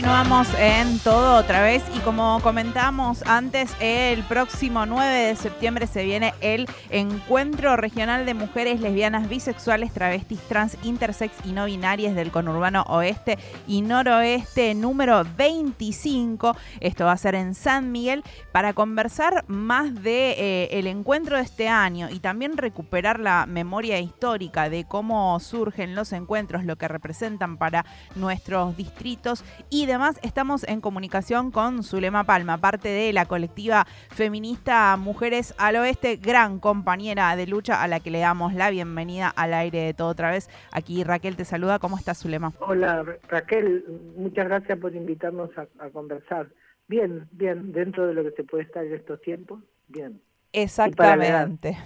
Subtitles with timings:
[0.00, 6.04] Continuamos en todo otra vez y como comentamos antes, el próximo 9 de septiembre se
[6.04, 12.30] viene el Encuentro Regional de Mujeres Lesbianas, Bisexuales, Travestis, Trans, Intersex y No Binarias del
[12.30, 16.56] Conurbano Oeste y Noroeste número 25.
[16.80, 21.42] Esto va a ser en San Miguel para conversar más de eh, el encuentro de
[21.42, 26.88] este año y también recuperar la memoria histórica de cómo surgen los encuentros, lo que
[26.88, 30.20] representan para nuestros distritos y demás.
[30.22, 36.60] Estamos en comunicación con Zulema Palma, parte de la colectiva feminista Mujeres al Oeste, gran
[36.60, 40.30] compañera de lucha a la que le damos la bienvenida al aire de todo otra
[40.30, 40.48] vez.
[40.72, 41.80] Aquí Raquel te saluda.
[41.80, 42.52] ¿Cómo estás, Zulema?
[42.60, 43.84] Hola, Raquel.
[44.16, 46.48] Muchas gracias por invitarnos a, conversar.
[46.86, 50.20] Bien, bien, dentro de lo que se puede estar en estos tiempos, bien.
[50.52, 51.76] Exactamente.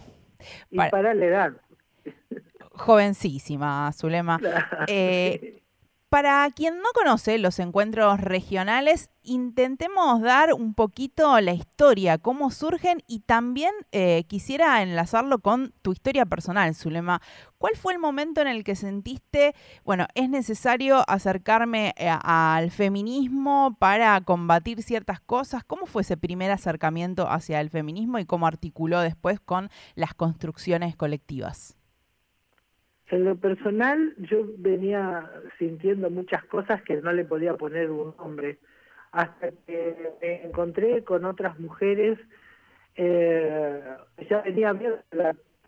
[0.71, 1.53] Y para la edad.
[2.73, 4.39] Jovencísima, Zulema.
[4.89, 5.63] Eh,
[6.15, 13.03] para quien no conoce los encuentros regionales, intentemos dar un poquito la historia, cómo surgen
[13.09, 17.21] y también eh, quisiera enlazarlo con tu historia personal, Zulema.
[17.59, 23.77] ¿Cuál fue el momento en el que sentiste, bueno, es necesario acercarme eh, al feminismo
[23.81, 25.65] para combatir ciertas cosas?
[25.65, 30.95] ¿Cómo fue ese primer acercamiento hacia el feminismo y cómo articuló después con las construcciones
[30.95, 31.77] colectivas?
[33.11, 38.59] En lo personal, yo venía sintiendo muchas cosas que no le podía poner un nombre,
[39.13, 42.19] hasta que me encontré con otras mujeres,
[42.97, 43.83] eh,
[44.29, 44.95] ya venía bien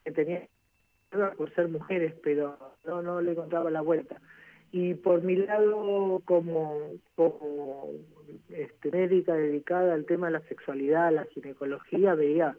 [0.05, 0.49] que tenía
[1.37, 4.21] por ser mujeres, pero no, no le encontraba la vuelta.
[4.73, 7.91] Y por mi lado, como, como
[8.49, 12.57] este, médica dedicada al tema de la sexualidad, la ginecología, veía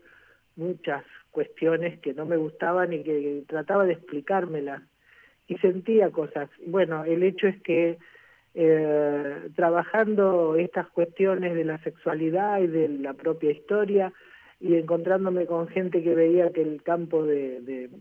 [0.56, 1.04] muchas
[1.38, 4.82] cuestiones que no me gustaban y que trataba de explicármelas
[5.48, 6.50] y sentía cosas.
[6.66, 8.00] Bueno, el hecho es que
[8.56, 14.12] eh, trabajando estas cuestiones de la sexualidad y de la propia historia
[14.60, 17.92] y encontrándome con gente que veía que el campo de,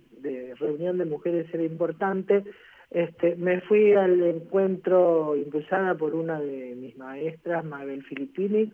[0.59, 2.43] reunión de mujeres era importante,
[2.91, 8.73] este, me fui al encuentro impulsada por una de mis maestras, Mabel Filippini,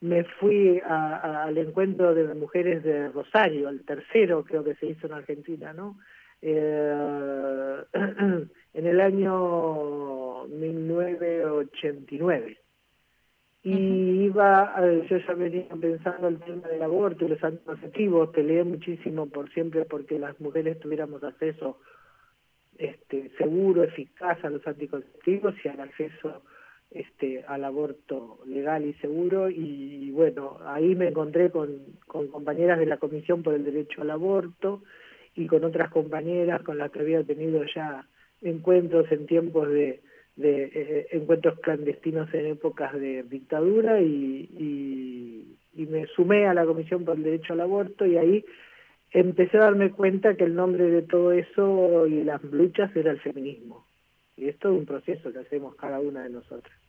[0.00, 5.12] me fui al encuentro de mujeres de Rosario, al tercero creo que se hizo en
[5.12, 5.98] Argentina, ¿no?
[6.42, 7.84] Eh,
[8.74, 12.58] en el año 1989.
[13.62, 14.74] Y iba,
[15.06, 19.84] yo ya venía pensando el tema del aborto y los anticonceptivos, peleé muchísimo por siempre
[19.84, 21.78] porque las mujeres tuviéramos acceso
[22.78, 26.40] este, seguro, eficaz a los anticonceptivos y al acceso
[26.90, 32.96] este, al aborto legal y seguro y, bueno, ahí me encontré con, compañeras de la
[32.96, 34.82] Comisión por el Derecho al Aborto
[35.36, 38.06] y con otras compañeras con las que había tenido ya
[38.42, 40.00] encuentros en tiempos de,
[40.42, 47.04] eh, encuentros clandestinos en épocas de dictadura y, y, y me sumé a la Comisión
[47.04, 48.44] por el Derecho al Aborto y ahí
[49.12, 53.20] empecé a darme cuenta que el nombre de todo eso y las luchas era el
[53.20, 53.86] feminismo.
[54.36, 56.79] Y es todo un proceso que hacemos cada una de nosotras.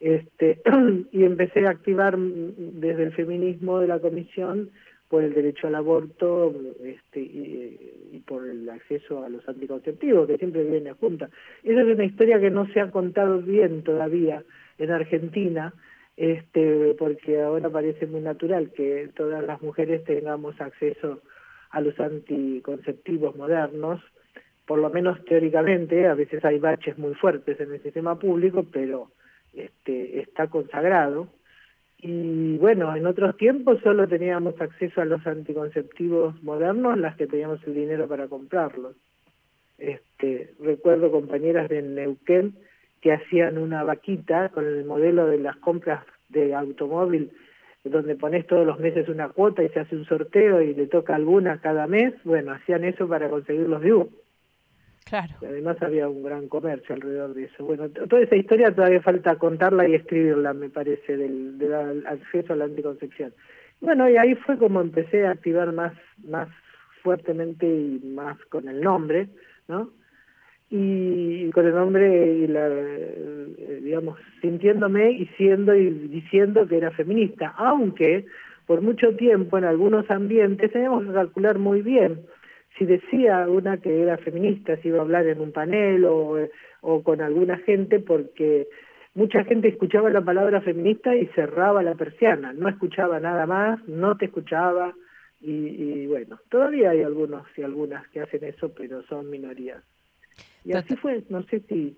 [0.00, 0.60] Este,
[1.12, 4.70] y empecé a activar desde el feminismo de la comisión
[5.08, 6.52] por el derecho al aborto
[6.82, 11.30] este, y, por el acceso a los anticonceptivos, que siempre viene junta.
[11.62, 14.42] Esa es una historia que no se ha contado bien todavía
[14.78, 15.72] en Argentina,
[16.16, 21.22] este, porque ahora parece muy natural que todas las mujeres tengamos acceso
[21.70, 24.00] a los anticonceptivos modernos,
[24.66, 29.10] por lo menos teóricamente, a veces hay baches muy fuertes en el sistema público, pero
[29.56, 31.28] este, está consagrado.
[31.98, 37.66] Y bueno, en otros tiempos solo teníamos acceso a los anticonceptivos modernos, las que teníamos
[37.66, 38.94] el dinero para comprarlos.
[39.78, 42.54] Este, recuerdo compañeras de Neuquén
[43.00, 47.30] que hacían una vaquita con el modelo de las compras de automóvil,
[47.84, 51.14] donde pones todos los meses una cuota y se hace un sorteo y le toca
[51.14, 52.14] alguna cada mes.
[52.24, 54.10] Bueno, hacían eso para conseguir los DIU.
[55.08, 55.34] Claro.
[55.40, 57.64] además había un gran comercio alrededor de eso.
[57.64, 62.56] Bueno, toda esa historia todavía falta contarla y escribirla, me parece, del, del acceso a
[62.56, 63.32] la anticoncepción.
[63.80, 65.92] Bueno, y ahí fue como empecé a activar más,
[66.24, 66.48] más
[67.02, 69.28] fuertemente y más con el nombre,
[69.68, 69.90] ¿no?
[70.70, 76.90] Y, con el nombre, y la, eh, digamos, sintiéndome y siendo y diciendo que era
[76.90, 78.26] feminista, aunque
[78.66, 82.22] por mucho tiempo en algunos ambientes teníamos que calcular muy bien
[82.76, 86.36] si decía una que era feminista, si iba a hablar en un panel o,
[86.82, 88.68] o con alguna gente, porque
[89.14, 94.16] mucha gente escuchaba la palabra feminista y cerraba la persiana, no escuchaba nada más, no
[94.16, 94.94] te escuchaba,
[95.40, 99.82] y, y bueno, todavía hay algunos y algunas que hacen eso, pero son minorías.
[100.64, 101.96] Y así fue, no sé si,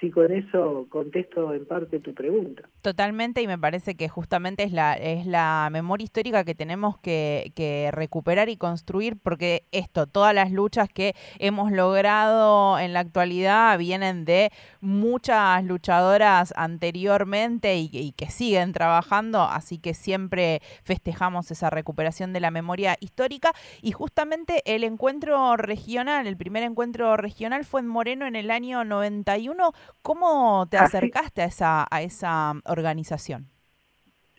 [0.00, 2.62] si con eso contesto en parte tu pregunta.
[2.82, 7.52] Totalmente, y me parece que justamente es la, es la memoria histórica que tenemos que,
[7.54, 13.78] que, recuperar y construir, porque esto, todas las luchas que hemos logrado en la actualidad
[13.78, 14.50] vienen de
[14.80, 22.40] muchas luchadoras anteriormente y, y que siguen trabajando, así que siempre festejamos esa recuperación de
[22.40, 23.52] la memoria histórica.
[23.82, 28.84] Y justamente el encuentro regional, el primer encuentro regional fue en Moreno en el año
[28.84, 33.46] 91 ¿Cómo te acercaste a esa, a esa organización?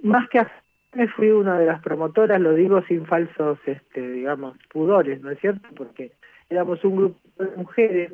[0.03, 0.45] Más que
[0.94, 5.39] me fui una de las promotoras, lo digo sin falsos, este, digamos, pudores, ¿no es
[5.39, 5.68] cierto?
[5.75, 6.12] Porque
[6.50, 8.12] éramos un grupo de mujeres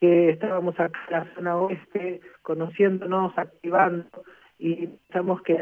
[0.00, 4.06] que estábamos acá en la zona oeste, conociéndonos, activando,
[4.58, 5.60] y pensamos que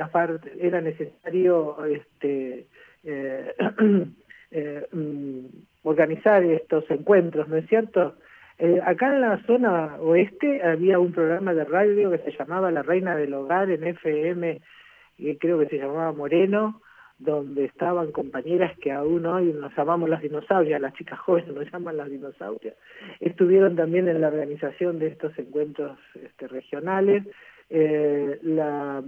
[0.58, 2.66] era necesario este,
[3.04, 3.54] eh,
[4.50, 5.46] eh, mm,
[5.82, 8.16] organizar estos encuentros, ¿no es cierto?
[8.58, 12.82] Eh, acá en la zona oeste había un programa de radio que se llamaba La
[12.82, 14.60] Reina del Hogar en FM,
[15.18, 16.80] y creo que se llamaba Moreno,
[17.18, 21.96] donde estaban compañeras que aún hoy nos llamamos las dinosaurias, las chicas jóvenes nos llaman
[21.96, 22.74] las dinosaurias,
[23.20, 27.24] estuvieron también en la organización de estos encuentros este, regionales,
[27.68, 29.02] eh, la,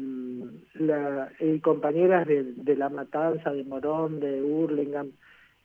[0.75, 5.13] la, y compañeras de, de La Matanza, de Morón, de Hurlingham,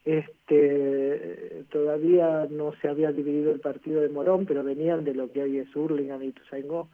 [0.04, 5.42] este, todavía no se había dividido el partido de Morón, pero venían de lo que
[5.42, 6.88] hoy es Hurlingham y Ituzaingó.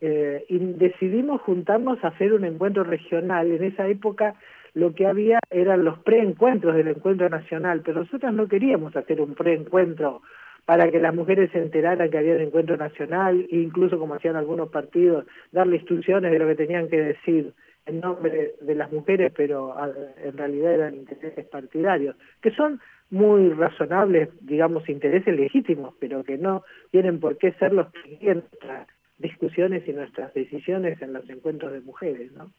[0.00, 3.50] Eh, y decidimos juntarnos a hacer un encuentro regional.
[3.50, 4.34] En esa época
[4.74, 9.34] lo que había eran los preencuentros del encuentro nacional, pero nosotros no queríamos hacer un
[9.34, 10.22] preencuentro
[10.64, 14.36] para que las mujeres se enteraran que había un encuentro nacional, e incluso como hacían
[14.36, 17.52] algunos partidos, darle instrucciones de lo que tenían que decir
[17.86, 19.74] en nombre de las mujeres, pero
[20.22, 22.80] en realidad eran intereses partidarios, que son
[23.10, 28.38] muy razonables, digamos, intereses legítimos, pero que no tienen por qué ser los que guían
[28.38, 28.88] nuestras
[29.18, 32.52] discusiones y nuestras decisiones en los encuentros de mujeres, ¿no?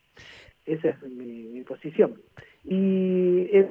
[0.66, 2.22] Esa es mi, posición.
[2.64, 3.68] Y es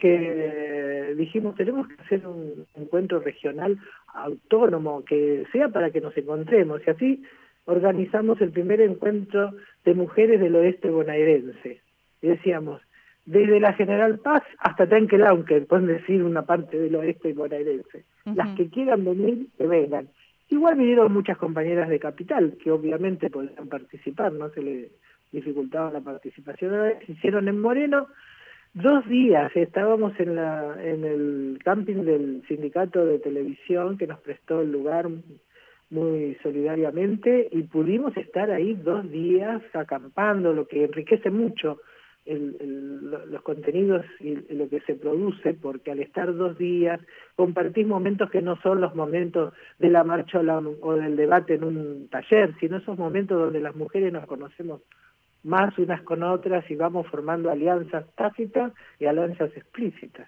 [0.00, 3.78] que dijimos, tenemos que hacer un encuentro regional
[4.14, 7.22] autónomo, que sea para que nos encontremos, y así
[7.66, 9.52] organizamos el primer encuentro
[9.84, 11.80] de mujeres del oeste bonaerense.
[12.22, 12.80] Y decíamos,
[13.24, 18.04] desde la General Paz hasta Tanquelau, que pueden decir una parte del oeste bonaerense.
[18.24, 20.08] Las que quieran venir, que vengan.
[20.48, 24.90] Igual vinieron muchas compañeras de Capital, que obviamente podían participar, no se les
[25.32, 26.72] dificultaba la participación.
[27.06, 28.08] Se hicieron en Moreno
[28.74, 34.60] dos días, estábamos en, la, en el camping del sindicato de televisión que nos prestó
[34.60, 35.08] el lugar
[35.94, 41.78] muy solidariamente y pudimos estar ahí dos días acampando, lo que enriquece mucho
[42.26, 46.98] los contenidos y lo que se produce, porque al estar dos días
[47.36, 52.08] compartís momentos que no son los momentos de la marcha o, del debate en un
[52.08, 54.80] taller, sino esos momentos donde las mujeres nos conocemos
[55.42, 60.26] más unas con otras y vamos formando alianzas tácitas y alianzas explícitas.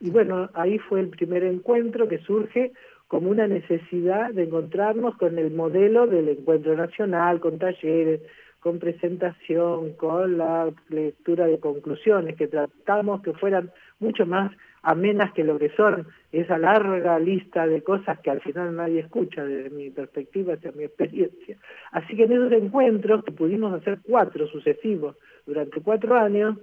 [0.00, 2.72] Y bueno, ahí fue el primer encuentro que surge
[3.08, 8.20] como una necesidad de encontrarnos con el modelo del encuentro nacional, con talleres,
[8.60, 14.50] con presentación, con la lectura de conclusiones, que tratamos que fueran mucho más
[14.82, 19.44] amenas que lo que son esa larga lista de cosas que al final nadie escucha
[19.44, 21.56] desde mi perspectiva, desde mi experiencia.
[21.92, 25.16] Así que en esos encuentros, que pudimos hacer cuatro sucesivos
[25.46, 26.56] durante cuatro años,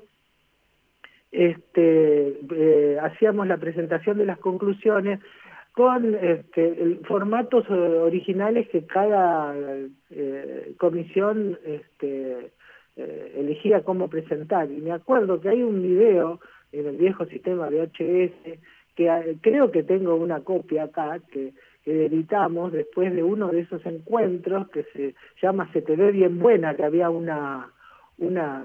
[1.31, 5.19] este, eh, hacíamos la presentación de las conclusiones
[5.73, 9.55] con este, formatos eh, originales que cada
[10.11, 12.51] eh, comisión este,
[12.95, 14.69] eh, elegía cómo presentar.
[14.71, 16.39] Y me acuerdo que hay un video
[16.71, 18.59] en el viejo sistema VHS,
[18.95, 21.53] que creo que tengo una copia acá, que,
[21.85, 26.75] editamos después de uno de esos encuentros que se llama Se te ve bien buena,
[26.75, 27.73] que había una
[28.19, 28.63] una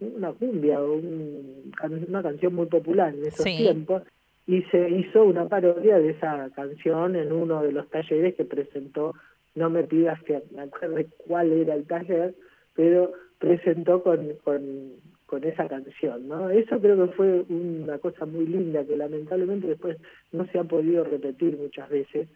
[0.00, 4.02] una cumbia o una canción muy popular en esos tiempos
[4.48, 9.14] y se hizo una parodia de esa canción en uno de los talleres que presentó,
[9.54, 12.34] no me pidas que me acuerde cuál era el taller,
[12.74, 14.92] pero presentó con, con,
[15.26, 16.48] con esa canción, ¿no?
[16.48, 19.98] Eso creo que fue una cosa muy linda que lamentablemente después
[20.32, 22.26] no se ha podido repetir muchas veces,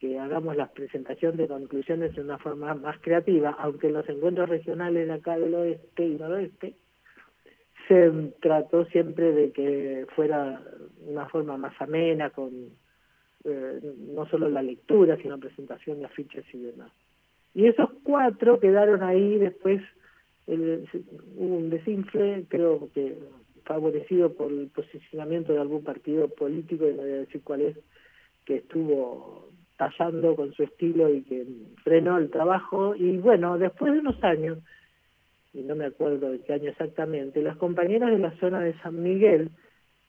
[0.00, 5.10] que hagamos la presentación de conclusiones de una forma más creativa, aunque los encuentros regionales
[5.10, 6.74] acá del oeste y noroeste
[7.88, 8.10] se
[8.40, 10.62] trató siempre de que fuera
[11.06, 12.50] una forma más amena, con
[13.44, 13.80] eh,
[14.14, 16.92] no solo la lectura, sino presentación de afiches y demás.
[17.54, 19.82] Y esos cuatro quedaron ahí después,
[20.46, 23.18] hubo un desinfle, creo que
[23.64, 27.76] favorecido por el posicionamiento de algún partido político, y no voy a decir cuál es,
[28.44, 29.48] que estuvo
[29.78, 31.44] avasallando con su estilo y que
[31.82, 32.94] frenó el trabajo.
[32.94, 34.58] Y bueno, después de unos años,
[35.54, 39.02] y no me acuerdo de qué año exactamente, las compañeras de la zona de San
[39.02, 39.50] Miguel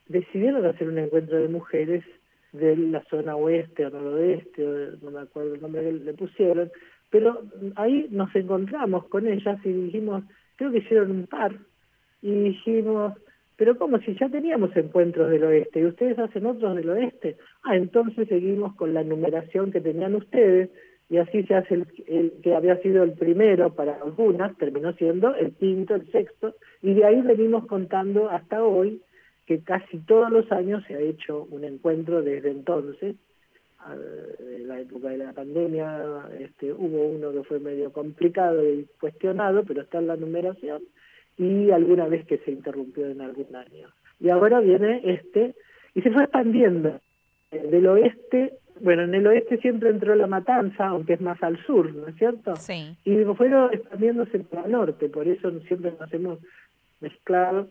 [0.08, 2.04] decidieron hacer un encuentro de mujeres
[2.52, 4.62] de la zona oeste o noroeste,
[5.02, 6.70] no me acuerdo el nombre que le pusieron,
[7.10, 7.42] pero
[7.76, 10.24] ahí nos encontramos con ellas y dijimos,
[10.56, 11.52] creo que hicieron un par,
[12.22, 13.12] y dijimos,
[13.56, 17.76] pero como si ya teníamos encuentros del oeste y ustedes hacen otros del oeste, ah,
[17.76, 20.70] entonces seguimos con la numeración que tenían ustedes
[21.08, 21.74] y así se hace
[22.06, 26.94] el, que había sido el primero para algunas, terminó siendo el quinto, el sexto, y
[26.94, 29.02] de ahí venimos contando hasta hoy
[29.46, 33.16] que casi todos los años se ha hecho un encuentro desde entonces,
[34.40, 39.62] en la época de la pandemia este, hubo uno que fue medio complicado y cuestionado,
[39.64, 40.82] pero está en la numeración,
[41.36, 43.88] y alguna vez que se interrumpió en algún año.
[44.20, 45.54] Y ahora viene este,
[45.94, 47.00] y se fue expandiendo.
[47.50, 51.94] Del oeste, bueno, en el oeste siempre entró la matanza, aunque es más al sur,
[51.94, 52.56] ¿no es cierto?
[52.56, 52.96] Sí.
[53.04, 56.38] Y fueron expandiéndose para el norte, por eso siempre nos hemos
[57.00, 57.68] mezclado,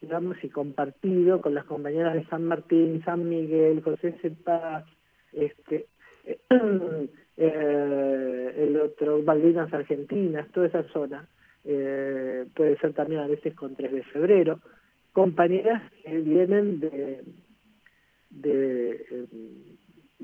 [0.00, 4.84] digamos, y compartido con las compañeras de San Martín, San Miguel, José Cepaz,
[5.32, 5.86] este,
[7.36, 11.26] eh, el otro, Malvinas Argentinas, toda esa zona
[11.64, 14.60] eh, puede ser también a veces con 3 de febrero,
[15.12, 17.24] compañeras que vienen de,
[18.30, 19.26] de,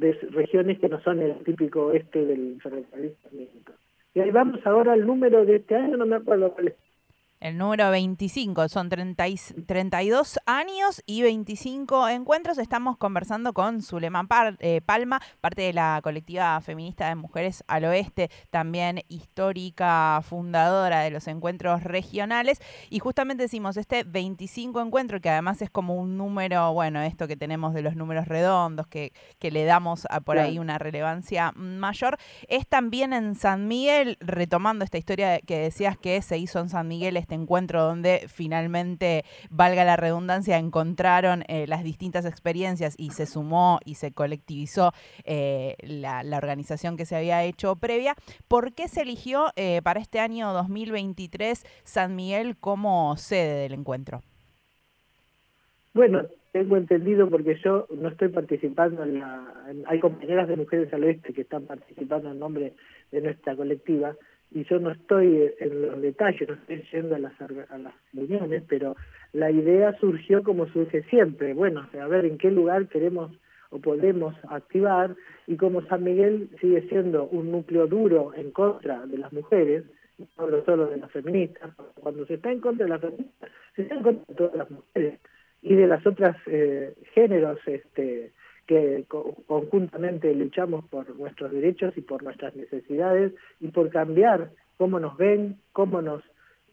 [0.00, 3.14] de regiones que no son el típico este del ferrocarril.
[4.14, 6.75] Y ahí vamos ahora al número de este año, no me acuerdo cuál es
[7.41, 8.69] el número 25.
[8.69, 9.21] Son 30
[9.67, 12.59] 32 años y 25 encuentros.
[12.59, 14.27] Estamos conversando con Zulema
[14.61, 21.11] eh, Palma, parte de la colectiva feminista de Mujeres al Oeste, también histórica fundadora de
[21.11, 22.61] los encuentros regionales.
[22.89, 27.37] Y justamente decimos, este 25 encuentro, que además es como un número, bueno, esto que
[27.37, 32.19] tenemos de los números redondos, que, que le damos a por ahí una relevancia mayor,
[32.49, 36.89] es también en San Miguel, retomando esta historia que decías que se hizo en San
[36.89, 43.27] Miguel este encuentro donde finalmente, valga la redundancia, encontraron eh, las distintas experiencias y se
[43.27, 44.93] sumó y se colectivizó
[45.25, 48.15] eh, la, organización que se había hecho previa.
[48.49, 54.23] ¿Por qué se eligió eh, para este año 2023 San Miguel como sede del encuentro?
[55.93, 56.23] Bueno,
[56.53, 59.55] tengo entendido porque yo no estoy participando en la...
[59.87, 62.75] hay compañeras de Mujeres al Oeste que están participando en nombre
[63.13, 64.17] de nuestra colectiva
[64.52, 68.64] y yo no estoy en los detalles, no estoy yendo a las, a las reuniones,
[68.69, 68.97] pero
[69.33, 73.30] la idea surgió como surge siempre, bueno, a ver en qué lugar queremos
[73.71, 75.14] o podemos activar,
[75.47, 79.85] y como San Miguel sigue siendo un núcleo duro en contra de las mujeres,
[80.19, 83.95] no solo de las feministas, cuando se está en contra de las feministas, se está
[83.95, 85.21] en contra de todas las mujeres
[85.62, 88.33] y de las otras eh, géneros este,
[88.71, 89.05] que
[89.49, 95.57] conjuntamente luchamos por nuestros derechos y por nuestras necesidades y por cambiar cómo nos ven,
[95.73, 96.23] cómo nos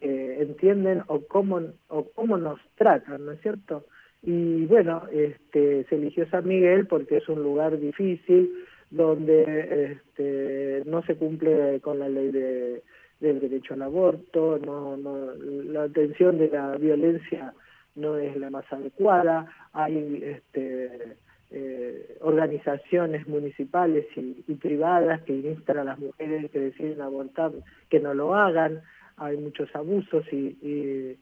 [0.01, 3.85] eh, entienden o cómo, o cómo nos tratan, ¿no es cierto?
[4.21, 8.53] Y bueno, este, se eligió San Miguel porque es un lugar difícil,
[8.91, 12.83] donde este, no se cumple con la ley de,
[13.19, 17.55] del derecho al aborto, la atención de la violencia
[17.95, 21.17] no es la más adecuada, hay este,
[21.49, 27.51] eh, organizaciones municipales y, privadas que instan a las mujeres que deciden abortar
[27.89, 28.81] que no lo hagan,
[29.15, 31.17] hay muchos abusos y,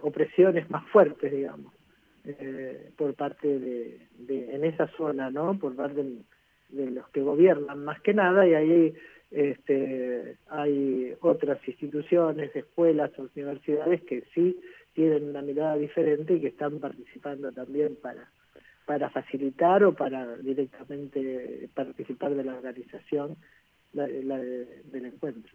[0.00, 1.72] opresiones más fuertes, digamos,
[2.24, 3.98] eh, por parte de,
[4.28, 5.58] en esa zona, ¿no?
[5.58, 6.02] Por parte
[6.70, 8.94] de, los que gobiernan más que nada y ahí
[9.30, 14.58] este, hay otras instituciones, escuelas, universidades que sí
[14.94, 18.28] tienen una mirada diferente y que están participando también para
[18.90, 23.36] para facilitar o para directamente participar de la organización
[23.92, 25.52] del encuentro.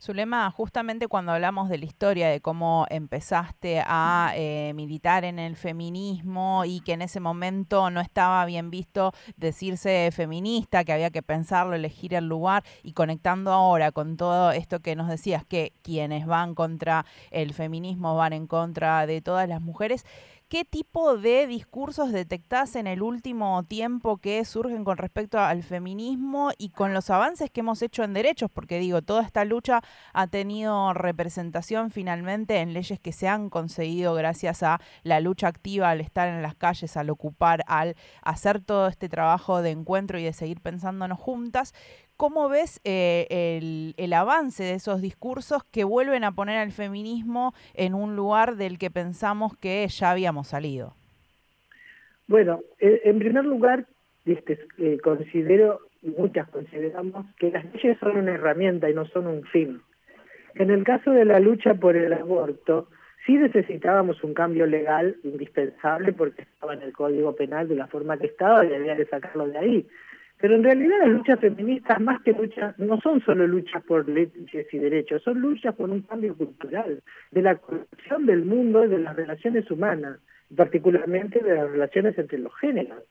[0.00, 5.56] Zulema, justamente cuando hablamos de la historia, de cómo empezaste a eh, militar en el
[5.56, 11.22] feminismo y que en ese momento no estaba bien visto decirse feminista, que había que
[11.22, 16.24] pensarlo, elegir el lugar y conectando ahora con todo esto que nos decías, que quienes
[16.24, 20.06] van contra el feminismo van en contra de todas las mujeres,
[20.50, 26.50] ¿Qué tipo de discursos detectás en el último tiempo que surgen con respecto al feminismo
[26.58, 28.50] y con los avances que hemos hecho en derechos?
[28.52, 29.80] Porque digo, toda esta lucha
[30.12, 35.90] ha tenido representación finalmente en leyes que se han conseguido gracias a la lucha activa,
[35.90, 40.24] al estar en las calles, al ocupar, al hacer todo este trabajo de encuentro y
[40.24, 41.74] de seguir pensándonos juntas.
[42.20, 47.94] ¿Cómo ves eh, el, avance de esos discursos que vuelven a poner al feminismo en
[47.94, 50.92] un lugar del que pensamos que ya habíamos salido?
[52.26, 53.86] Bueno, en primer lugar,
[54.26, 59.26] este, eh, considero y muchas consideramos que las leyes son una herramienta y no son
[59.26, 59.80] un fin.
[60.56, 62.88] En el caso de la lucha por el aborto,
[63.24, 68.18] sí necesitábamos un cambio legal indispensable porque estaba en el Código Penal de la forma
[68.18, 69.88] que estaba y había que sacarlo de ahí.
[70.40, 74.66] Pero en realidad las luchas feministas, más que luchas, no son solo luchas por leyes
[74.72, 78.98] y derechos, son luchas por un cambio cultural, de la corrupción del mundo y de
[78.98, 80.18] las relaciones humanas,
[80.56, 83.02] particularmente de las relaciones entre los géneros.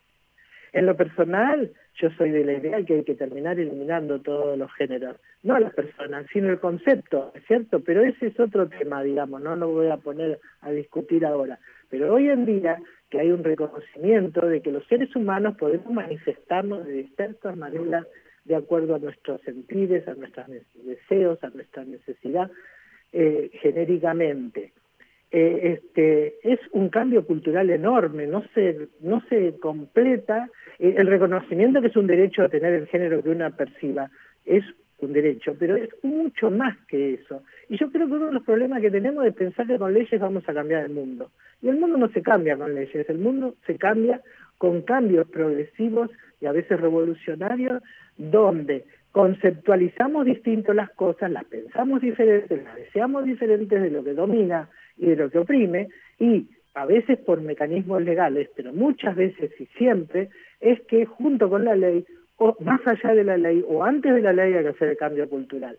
[0.71, 4.71] En lo personal, yo soy de la idea que hay que terminar eliminando todos los
[4.73, 7.79] géneros, no las personas, sino el concepto, ¿es cierto?
[7.79, 11.59] Pero ese es otro tema, digamos, no lo voy a poner a discutir ahora.
[11.89, 12.79] Pero hoy en día
[13.09, 18.05] que hay un reconocimiento de que los seres humanos podemos manifestarnos de distintas maneras
[18.45, 20.47] de acuerdo a nuestros sentidos, a nuestros
[20.83, 22.49] deseos, a nuestra necesidad,
[23.11, 24.73] eh, genéricamente.
[25.31, 30.49] Eh, este, es un cambio cultural enorme, no se, no se completa,
[30.79, 34.09] eh, el reconocimiento que es un derecho a tener el género que una perciba
[34.45, 34.63] es
[35.01, 37.43] un derecho, pero es mucho más que eso.
[37.69, 40.19] Y yo creo que uno de los problemas que tenemos es pensar que con leyes
[40.19, 41.31] vamos a cambiar el mundo.
[41.61, 44.21] Y el mundo no se cambia con leyes, el mundo se cambia
[44.57, 46.09] con cambios progresivos
[46.41, 47.81] y a veces revolucionarios,
[48.17, 54.69] donde conceptualizamos distinto las cosas, las pensamos diferentes, las deseamos diferentes de lo que domina
[54.97, 55.89] y de lo que oprime,
[56.19, 60.29] y a veces por mecanismos legales, pero muchas veces y siempre,
[60.59, 62.05] es que junto con la ley,
[62.39, 64.97] o más allá de la ley, o antes de la ley hay que hacer el
[64.97, 65.77] cambio cultural.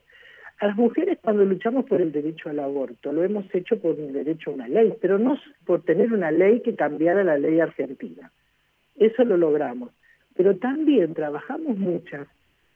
[0.61, 4.12] A las mujeres cuando luchamos por el derecho al aborto, lo hemos hecho por el
[4.12, 8.31] derecho a una ley, pero no por tener una ley que cambiara la ley argentina.
[8.97, 9.90] Eso lo logramos.
[10.37, 12.29] Pero también trabajamos muchas,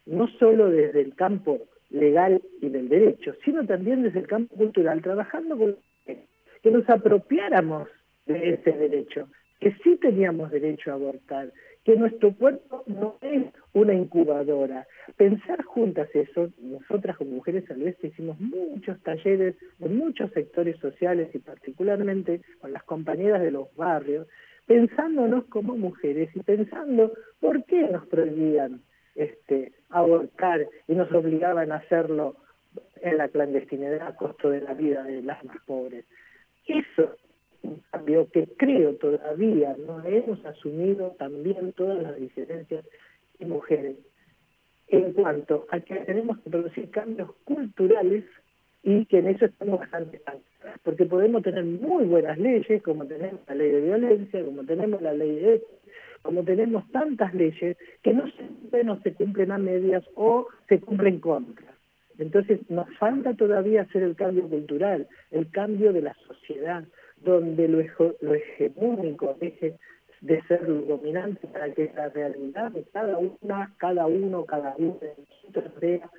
[0.07, 1.61] no solo desde el campo
[1.91, 5.77] legal y del derecho, sino también desde el campo cultural, trabajando con
[6.07, 7.89] que nos apropiáramos
[8.25, 9.29] de ese derecho,
[9.61, 11.53] que sí teníamos derecho a abortar,
[11.85, 13.45] que nuestro cuerpo no es
[13.75, 14.87] una incubadora.
[15.17, 21.29] Pensar juntas eso, nosotras como mujeres al vez hicimos muchos talleres en muchos sectores sociales
[21.35, 24.27] y particularmente con las compañeras de los barrios,
[24.67, 28.81] pensándonos como mujeres y pensando por qué nos prohibían
[29.15, 32.37] este, abortar y nos obligaban a hacerlo
[33.03, 36.07] en la clandestinidad a costo de la vida de las más pobres.
[36.67, 37.15] Eso
[37.65, 42.85] un cambio que creo todavía no hemos asumido también todas las diferencias
[43.39, 43.97] y mujeres.
[44.89, 48.25] En cuanto a que tenemos que producir cambios culturales
[48.83, 53.41] y que en eso estamos bastante avanzados, porque podemos tener muy buenas leyes, como tenemos
[53.49, 55.63] la ley de violencia, como tenemos la ley de
[56.23, 61.21] como tenemos tantas leyes que no se, no se cumplen a medias o se cumplen
[61.21, 61.75] contra.
[62.19, 66.85] Entonces nos falta todavía hacer el cambio cultural, el cambio de la sociedad,
[67.25, 67.83] donde lo,
[68.21, 69.77] lo hegemónico deje
[70.21, 74.99] de ser lo dominante para que la realidad de cada una, cada uno, cada uno
[75.01, 76.11] de nosotros vea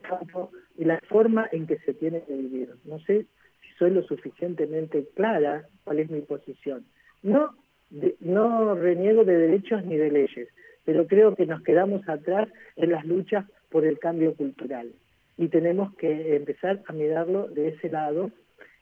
[0.00, 2.70] campo y la forma en que se tiene que vivir.
[2.84, 3.26] No sé
[3.60, 6.86] si soy lo suficientemente clara cuál es mi posición.
[7.22, 7.54] No,
[8.20, 10.48] no reniego de derechos ni de leyes,
[10.86, 14.90] pero creo que nos quedamos atrás en las luchas por el cambio cultural
[15.36, 18.30] y tenemos que empezar a mirarlo de ese lado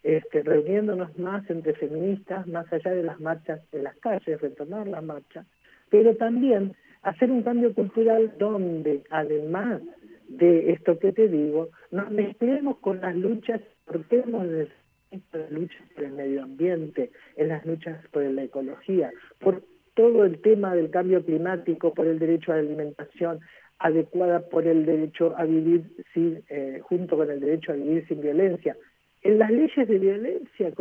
[0.03, 5.01] este, reuniéndonos más entre feministas, más allá de las marchas en las calles, retomar la
[5.01, 5.45] marcha,
[5.91, 9.83] pero también hacer un cambio cultural donde, además
[10.29, 14.69] de esto que te digo, nos mezclemos con las luchas, porque hemos de
[15.33, 19.63] las luchas por el medio ambiente, en las luchas por la ecología, por
[19.95, 23.41] todo el tema del cambio climático, por el derecho a la alimentación
[23.79, 28.21] adecuada, por el derecho a vivir sin, eh, junto con el derecho a vivir sin
[28.21, 28.79] violencia, en
[29.23, 30.73] las leyes de violencia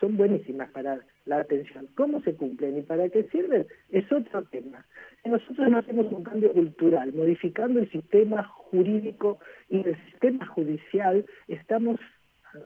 [0.00, 1.88] son buenísimas para la atención.
[1.94, 3.66] ¿Cómo se cumplen y para qué sirven?
[3.90, 4.84] Es otro tema.
[5.24, 12.00] Nosotros no hacemos un cambio cultural, modificando el sistema jurídico y el sistema judicial, estamos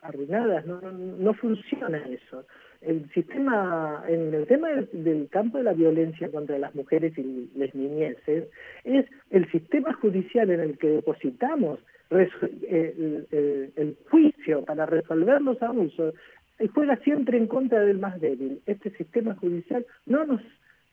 [0.02, 2.44] arruinadas, no, no, funciona eso.
[2.80, 7.74] El sistema, en el tema del, campo de la violencia contra las mujeres y las
[7.74, 8.48] niñeces,
[8.84, 11.78] es el sistema judicial en el que depositamos
[12.10, 16.14] el, juicio para resolver los abusos
[16.74, 18.60] juega siempre en contra del más débil.
[18.66, 20.40] Este sistema judicial no nos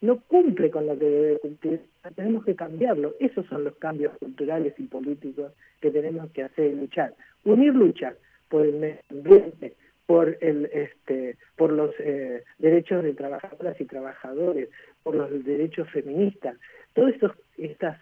[0.01, 1.79] no cumple con lo que debe cumplir,
[2.13, 3.15] tenemos que cambiarlo.
[3.21, 7.13] Esos son los cambios culturales y políticos que tenemos que hacer y luchar.
[7.45, 8.13] Unir lucha
[8.49, 14.67] por el medio ambiente, por el este por los eh, derechos de trabajadoras y trabajadores,
[15.03, 16.57] por los derechos feministas,
[16.93, 17.31] todos estos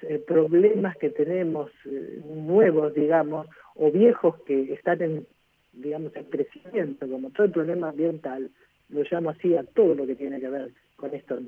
[0.03, 5.27] eh, problemas que tenemos eh, nuevos, digamos, o viejos que están en,
[5.73, 8.49] digamos, en crecimiento, como todo el problema ambiental,
[8.89, 11.39] lo llamo así a todo lo que tiene que ver con esto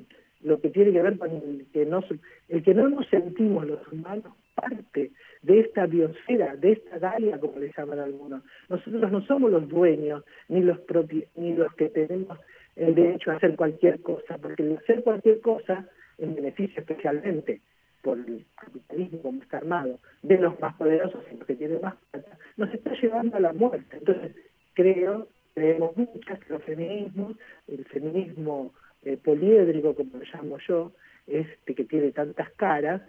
[0.44, 2.04] lo que tiene que ver con el que no,
[2.48, 5.10] el que no nos sentimos los humanos parte
[5.42, 8.42] de esta biosfera, de esta Gaia, como le llaman algunos.
[8.68, 12.38] Nosotros no somos los dueños, ni los propios, ni los que tenemos
[12.76, 17.60] el derecho a hacer cualquier cosa, porque el hacer cualquier cosa, en beneficio especialmente
[18.02, 21.94] por el capitalismo como está armado, de los más poderosos y los que tienen más
[22.10, 23.96] plata, nos está llevando a la muerte.
[23.96, 24.36] Entonces,
[24.74, 28.74] creo, creemos muchas que los feminismos, el feminismo
[29.04, 30.92] eh, poliédrico, como lo llamo yo,
[31.26, 33.00] este que tiene tantas caras,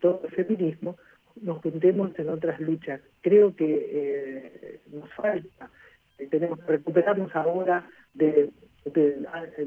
[0.00, 0.96] todo el feminismo,
[1.40, 3.00] nos juntemos en otras luchas.
[3.20, 5.70] Creo que eh, nos falta,
[6.18, 8.50] eh, tenemos que recuperarnos ahora de,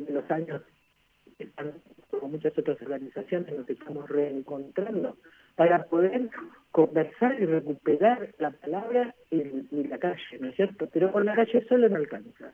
[0.09, 0.61] los años,
[2.11, 5.17] como muchas otras organizaciones, nos estamos reencontrando
[5.55, 6.29] para poder
[6.71, 10.87] conversar y recuperar la palabra en, la calle, ¿no es cierto?
[10.91, 12.51] Pero con la calle solo no alcanza.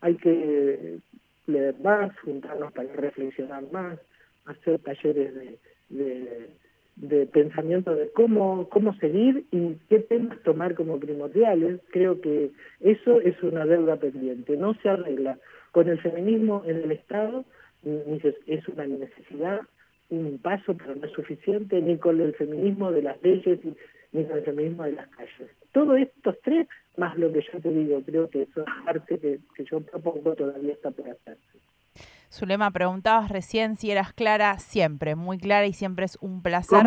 [0.00, 0.98] Hay que
[1.46, 3.98] leer más, juntarnos para reflexionar más,
[4.46, 5.34] hacer talleres
[5.88, 6.48] de
[7.00, 13.20] de pensamiento de cómo, cómo seguir y qué temas tomar como primordiales, creo que eso
[13.20, 15.38] es una deuda pendiente, no se arregla
[15.72, 17.44] con el feminismo en el Estado,
[17.82, 19.60] ni es una necesidad,
[20.10, 23.60] un paso, pero no es suficiente, ni con el feminismo de las leyes,
[24.12, 25.50] ni con el feminismo de las calles.
[25.72, 26.66] Todos estos tres,
[26.96, 30.34] más lo que yo te digo, creo que eso es parte que, que yo propongo
[30.34, 31.60] todavía está por hacerse.
[32.32, 36.84] Zulema, preguntabas recién si eras clara, siempre, muy clara y siempre es un placer.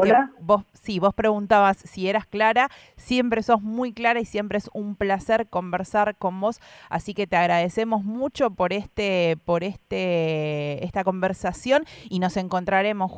[0.00, 0.30] Hola.
[0.40, 4.96] Vos, sí, vos preguntabas si eras clara, siempre sos muy clara y siempre es un
[4.96, 11.84] placer conversar con vos, así que te agradecemos mucho por este, por este, esta conversación
[12.08, 13.12] y nos encontraremos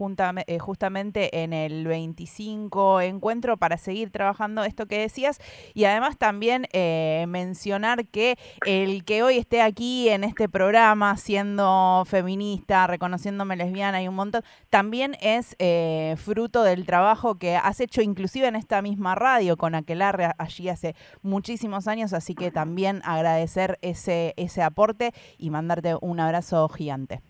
[0.47, 5.41] eh, justamente en el 25 encuentro para seguir trabajando esto que decías.
[5.75, 12.05] Y además también eh, mencionar que el que hoy esté aquí en este programa siendo
[12.07, 18.03] feminista, reconociéndome lesbiana y un montón, también es eh, fruto del trabajo que has hecho
[18.03, 23.77] inclusive en esta misma radio con Aquelarre allí hace muchísimos años, así que también agradecer
[23.83, 27.21] ese, ese aporte y mandarte un abrazo gigante.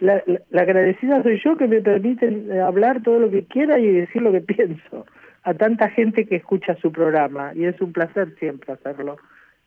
[0.00, 4.22] La, agradecida soy yo que me permiten eh, hablar todo lo que quiera y decir
[4.22, 5.06] lo que pienso
[5.44, 9.16] a tanta gente que escucha su programa y es un placer siempre hacerlo.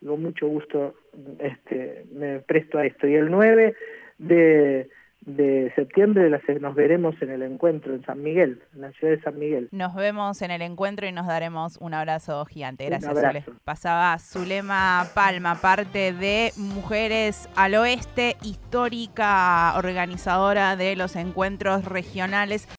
[0.06, 0.96] Con mucho gusto
[1.40, 3.08] este, me presto a esto.
[3.08, 3.74] Y el 9
[4.20, 4.90] de
[5.28, 9.38] de septiembre nos veremos en el encuentro en San Miguel, en la ciudad de San
[9.38, 9.68] Miguel.
[9.72, 12.86] Nos vemos en el encuentro y nos daremos un abrazo gigante.
[12.86, 13.44] Gracias, Zule.
[13.66, 22.68] Pasaba Zulema Palma, parte de Mujeres al Oeste, histórica organizadora de los encuentros regionales